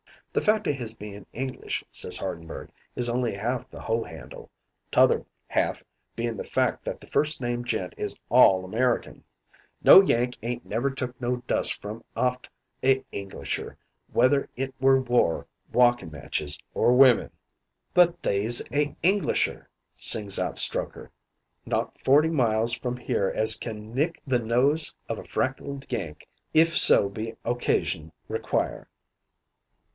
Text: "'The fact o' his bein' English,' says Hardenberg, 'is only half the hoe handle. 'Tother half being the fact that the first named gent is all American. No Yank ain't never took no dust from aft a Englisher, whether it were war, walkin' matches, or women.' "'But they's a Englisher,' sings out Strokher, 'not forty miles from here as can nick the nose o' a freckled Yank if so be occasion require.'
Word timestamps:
"'The 0.33 0.41
fact 0.41 0.67
o' 0.67 0.71
his 0.71 0.93
bein' 0.95 1.27
English,' 1.33 1.83
says 1.91 2.17
Hardenberg, 2.17 2.69
'is 2.95 3.07
only 3.09 3.35
half 3.35 3.69
the 3.69 3.81
hoe 3.81 4.01
handle. 4.01 4.49
'Tother 4.89 5.23
half 5.47 5.83
being 6.15 6.37
the 6.37 6.43
fact 6.43 6.85
that 6.85 6.99
the 7.01 7.05
first 7.05 7.39
named 7.41 7.67
gent 7.67 7.93
is 7.97 8.17
all 8.29 8.63
American. 8.65 9.23
No 9.83 10.01
Yank 10.01 10.37
ain't 10.41 10.65
never 10.65 10.89
took 10.89 11.19
no 11.21 11.35
dust 11.47 11.79
from 11.81 12.03
aft 12.15 12.49
a 12.81 13.03
Englisher, 13.11 13.77
whether 14.11 14.49
it 14.55 14.73
were 14.79 15.01
war, 15.01 15.45
walkin' 15.71 16.09
matches, 16.09 16.57
or 16.73 16.93
women.' 16.93 17.29
"'But 17.93 18.23
they's 18.23 18.61
a 18.73 18.95
Englisher,' 19.03 19.69
sings 19.93 20.39
out 20.39 20.55
Strokher, 20.57 21.11
'not 21.65 21.99
forty 21.99 22.29
miles 22.29 22.73
from 22.73 22.95
here 22.95 23.31
as 23.35 23.55
can 23.55 23.93
nick 23.93 24.19
the 24.25 24.39
nose 24.39 24.95
o' 25.09 25.17
a 25.17 25.25
freckled 25.25 25.91
Yank 25.91 26.25
if 26.55 26.69
so 26.69 27.07
be 27.09 27.35
occasion 27.43 28.11
require.' 28.29 28.87